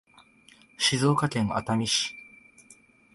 [0.79, 2.15] 静岡県熱海市